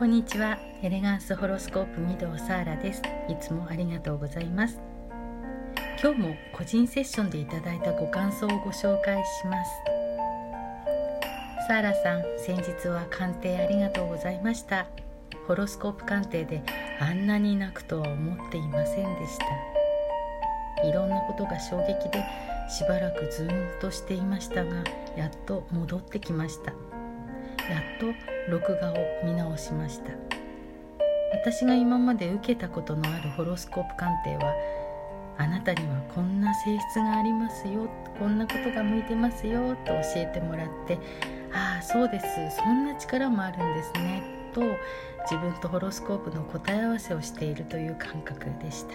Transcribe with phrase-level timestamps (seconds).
[0.00, 0.58] こんにちは。
[0.82, 3.02] エレガンスホロスコープ御堂サーラです。
[3.28, 4.80] いつもありがとうございます。
[6.02, 9.70] 今日も個人セッションでいただいたご感想をご紹介します。
[11.68, 14.86] サーラさん先日は鑑定ありがとうございました。
[15.46, 16.62] ホロスコープ鑑定で
[16.98, 19.38] あんなに泣くとは思っていませんでし
[20.80, 20.88] た。
[20.88, 22.24] いろんなことが衝撃で
[22.70, 24.82] しばらくずーんとしていましたが
[25.14, 26.72] やっと戻ってきました。
[27.70, 28.06] やっと
[28.50, 30.10] 録画を見直しました。
[31.32, 34.52] 私が今まで受けたことのあるホロスコープ鑑定は
[35.38, 37.88] あなたにはこんな性質がありますよ
[38.18, 40.98] こんなことが向いてますよと教えてもらって
[41.52, 44.60] ああそうですそんな力もあるんですねと
[45.30, 48.94] 自分とホロスコープの答え合わせをしているという感覚でした。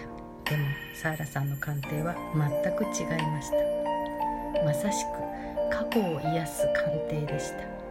[0.50, 4.64] でもサーラさんの鑑定は全く違いました。
[4.64, 7.85] まさしく過去を癒す鑑定でした。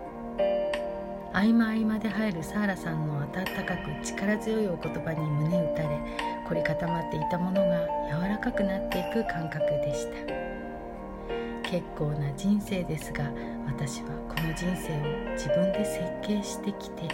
[1.36, 3.28] 合間合間で入るサーラさんの温
[3.66, 6.00] かく力強いお言葉に胸打たれ
[6.48, 11.70] 凝り固まっていたものが柔らかくなっていく感覚でした。
[11.70, 13.30] 結構な人生ですが
[13.68, 17.08] 私はこの人生を自分で設計してきてい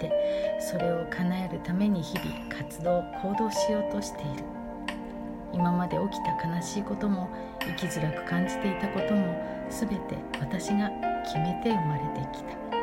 [0.00, 4.44] てそれを叶えるために日々活動行動しようとしている。
[5.52, 7.28] 今まで起きた悲しいことも
[7.60, 10.88] 生きづらく感じていたことも全て私が
[11.24, 12.77] 決めて生まれてきた。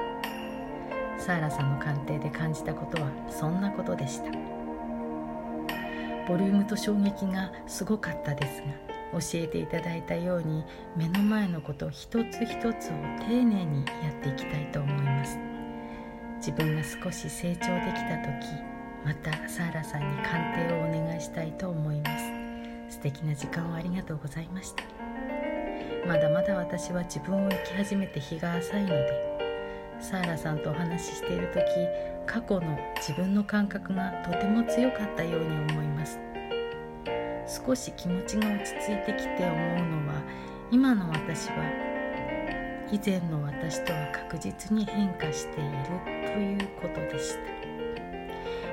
[1.25, 4.25] サーラさんの鑑定で感じたことはそんなことでした。
[6.27, 10.63] ボリュームと衝撃がすごかったですが教えていただいたように
[10.95, 12.91] 目の前のこと一つ一つを
[13.27, 15.39] 丁寧にやっていきたいと思います。
[16.37, 18.31] 自分が少し成長できた時
[19.03, 22.09] またサーラさんに鑑定をお願いしたいと思いま
[22.87, 22.97] す。
[22.97, 24.83] 素敵な時間をありがとうございました。
[26.07, 29.44] まだまだ私は自分を生き始めて日が浅いので
[29.99, 31.63] サーラさんとお話ししている時
[32.25, 36.19] 過去の自分の感覚がとても強かったように思います。
[37.47, 40.21] 少し気持ちが落ち着いてきて思うのは
[40.71, 41.55] 今の私は
[42.91, 45.73] 以前の私とは確実に変化している
[46.33, 47.55] ということでした。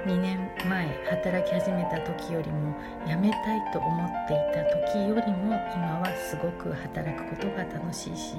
[0.06, 2.75] 2年前働き始めた時よりも
[3.06, 8.34] 辞めたいと思っていた時よりも今はすごく働くことが楽しいし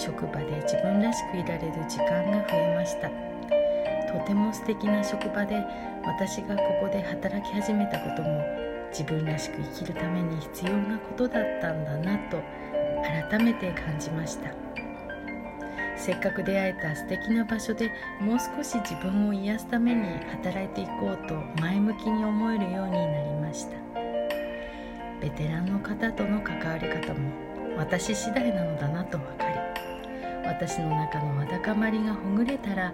[0.00, 3.10] 職場で自分らしくいられる時間が増えました。
[4.10, 5.62] とても素敵な職場で
[6.04, 8.42] 私がここで働き始めたことも
[8.90, 12.42] 自分らしく生きるために必要なことだったんだなと
[13.30, 14.50] 改めて感じました。
[15.96, 17.90] せっかく出会えた素敵な場所で
[18.22, 23.76] もう少し自分を癒すために働いていこうと前向きに思えるようになりました。
[25.20, 29.49] ベテランの方との関わり方も私次第なのだなと分かり
[30.60, 32.92] 私の中のわだかまりがほぐれたら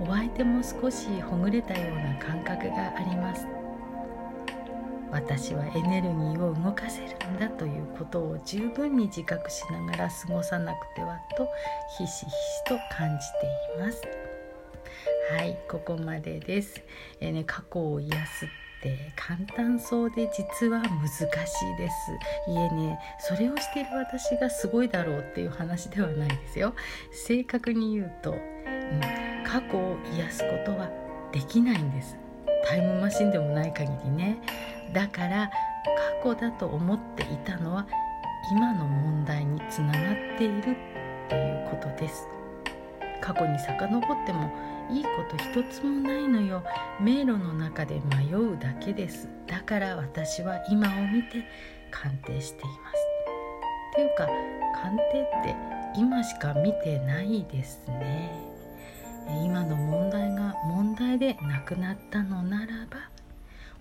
[0.00, 3.46] お相手も少しほぐれたような感覚があります。
[5.12, 11.46] 私はエネルギーを動かせるんだということを十分に自覚しながら過ごさなくてはと
[11.98, 14.02] ひしひしと感じています。
[15.30, 16.82] はいここまでです、
[17.20, 18.48] えー、ね、過去を癒す
[18.84, 22.12] って簡単そうで実は難しいです。
[22.46, 26.74] いえねそれをしている私がすごいだろうっていう話ではないですよ。
[27.10, 28.40] 正確に言うと、うん、
[29.44, 30.90] 過去を癒すことは
[31.32, 32.16] できないんです。
[32.66, 34.38] タイムマシンでもない限りね。
[34.92, 35.50] だから
[36.22, 37.86] 過去だと思っていたのは
[38.52, 40.62] 今の問題につながっているっ
[41.28, 42.33] ていうことです。
[43.20, 44.50] 過去に遡っても
[44.90, 46.62] いいこと一つもないのよ。
[47.00, 49.28] 迷路の中で迷うだけです。
[49.46, 51.44] だから私は今を見て
[51.90, 53.14] 鑑定しています。
[53.92, 54.26] っていうか
[54.80, 55.56] 鑑定って
[55.96, 58.30] 今しか見てないですね。
[59.42, 63.13] 今の問題が問題でなくなったのならば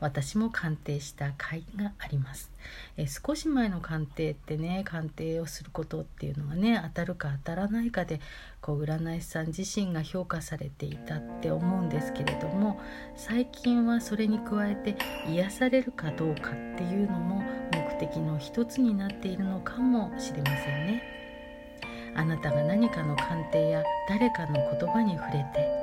[0.03, 2.51] 私も鑑定した回があります、
[2.97, 8.19] え少し前の鑑定ってね鑑定をすることっていうのがね当たるか当たらないかで
[8.59, 12.81] こう占い師さん自身が評価されていたって思うんですけれども
[13.15, 14.97] 最近はそれに加えて
[15.29, 17.41] 癒されるかどうかっていうのも
[17.71, 21.03] 目的の一つになっているのかもしれませんね。
[22.15, 25.82] あなたが何かの鑑定や誰かの言葉に触れて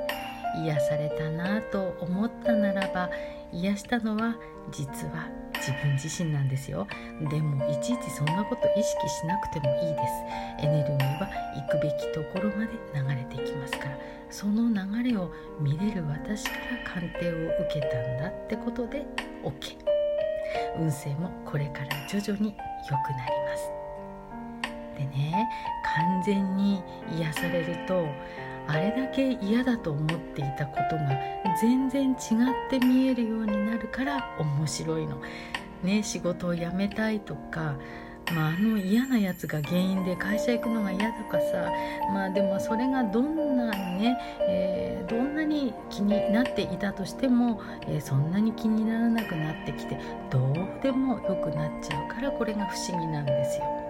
[0.57, 3.09] 癒されたなと思ったならば
[3.51, 4.35] 癒したのは
[4.71, 6.87] 実は自分自身なんですよ。
[7.29, 9.99] でもいちいちそんなこと意識しなくてもいいで
[10.59, 10.65] す。
[10.65, 13.97] エネルギーは行くべきところまで流れていきますから。
[14.31, 19.05] その流れを見れる私から鑑定を受けたんだってことで
[19.43, 19.77] OK
[20.79, 22.55] 運勢もこれから徐々に
[22.89, 23.71] 良くなります。
[24.97, 25.49] でね
[25.97, 26.81] 完全に
[27.17, 28.07] 癒されると
[28.95, 31.09] れだけ嫌だと思っていたことが
[31.59, 32.17] 全然違っ
[32.69, 35.21] て見えるようになるから面白いの。
[35.83, 37.75] ね、仕事を辞めたいとか
[38.33, 41.69] まあ、あの嫌なやつが原因で会社行くのが嫌とかさ
[42.13, 44.17] まあでもそれがどんなにね、
[44.47, 49.99] えー、どんなに気になっていたとしても、えー、そんなに気にならなくなってきて
[50.29, 53.80] どうでもよくなっちゃうからこれが不思議なんですよ。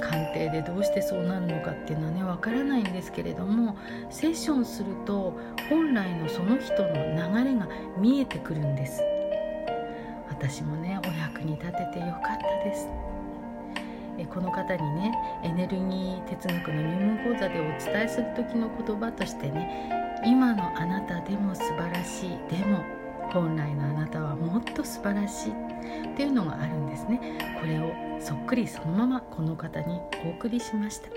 [0.00, 3.76] 鑑定でどうしてそうなるのかっていうのはねわからないんですけれども
[4.10, 5.38] セッションすると
[5.68, 7.68] 本来のその人の流れが
[7.98, 9.02] 見えてくるんです。
[10.28, 12.88] 私もねお役に立ててよかったです。
[14.28, 15.12] この方にね
[15.44, 17.62] エネルギー哲学の入門講座でお
[17.92, 22.30] 伝えする時の言葉としてね今のあなたでも素晴らしい。
[22.50, 22.84] でも
[23.32, 25.52] 本来のあなたはもっと素晴らしい。
[25.52, 27.18] っていうのがあるんですね。
[27.60, 31.08] これをそっくりそのままこの方にお送りしました。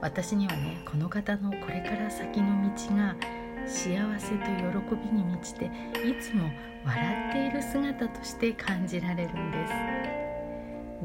[0.00, 3.14] 私にはねこの方のこれから先の道が
[3.66, 6.50] 幸せと喜びに満ちていつも
[6.84, 9.72] 笑っている姿として感じられるんです。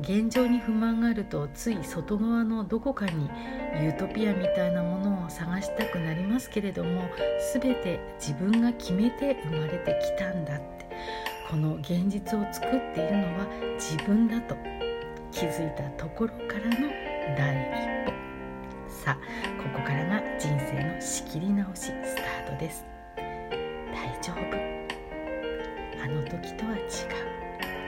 [0.02, 3.30] 現状に不満があるとつい外側のどこかに
[3.81, 7.10] ユートピアみたいなものを探したくなりますけれども
[7.54, 10.88] 全て自分が決めて生まれてきたんだって。
[11.50, 14.56] この現実を作っているのは自分だと
[15.31, 16.92] 気づいたところからの
[17.36, 18.13] 第一歩。
[18.88, 22.86] さあここからが人生の仕切り直しスタートです。
[23.18, 23.25] 大
[24.22, 24.36] 丈夫。
[26.04, 26.81] あの時とは違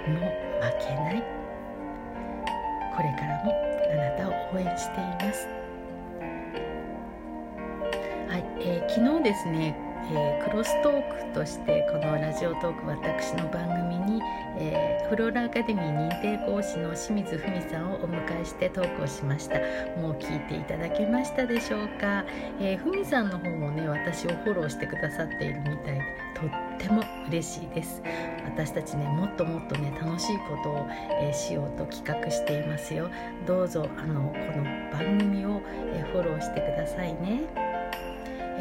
[0.08, 0.10] う。
[0.10, 1.24] もう負けない。
[2.96, 3.54] これからも
[3.92, 5.48] あなたを応援しています。
[8.28, 9.76] はい、えー、昨日ですね、
[10.10, 14.22] えー、クロストークとしてこのラジオトーク私の番組に、
[14.58, 19.60] えー、フローラアカデミー認定講師の清水文さんをお迎えしてトークをしました。
[20.00, 22.26] もう聞いていただけましたでしょうか、
[22.60, 26.02] えー、文さんの方もね私をフォローしてくださっているみたいで
[26.36, 26.50] とっ
[26.80, 28.02] ても嬉しいです。
[28.44, 33.10] 私たちねもっともっとね楽しいことを、えー、しようと企画していますよ。
[33.46, 35.62] どうぞあのこの番組を、
[35.94, 37.44] え、フォローしてくださいね、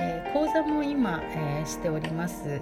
[0.00, 2.60] えー、講座も今、えしております。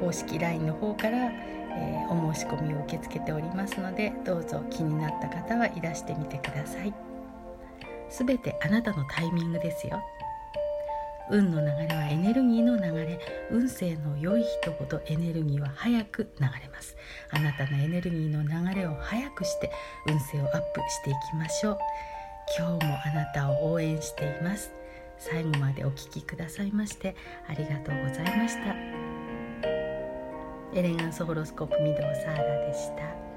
[0.00, 1.30] 公式 LINE の方から、
[1.74, 6.92] えお申し込みを受け付けておりますのでどうぞ気になった方はいらしてみてください。
[8.08, 10.02] すべてあなたのタイミングですよ。
[11.30, 13.18] 運の流れはエネルギーの流れ。
[13.50, 16.94] 運勢の良い人ほどエネルギーは早く流れます。
[17.30, 19.72] あなたのエネルギーの流れを早くして
[20.06, 21.78] 運勢をアップしていきましょう。
[22.58, 24.81] 今日もあなたを応援しています。
[25.24, 27.14] 最後までお聴きくださいまして
[27.48, 28.74] ありがとうございました。
[30.74, 33.31] エレガンスホロスコープ御堂サーラでした。